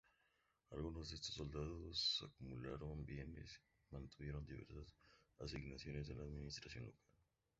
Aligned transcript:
Algunos 0.71 1.09
de 1.11 1.15
estos 1.17 1.35
soldados 1.35 2.27
acumularon 2.27 3.05
bienes 3.05 3.61
y 3.87 3.93
mantuvieron 3.93 4.43
diversas 4.47 4.91
asignaciones 5.37 6.09
en 6.09 6.17
la 6.17 6.23
administración 6.23 6.85
local. 6.85 6.99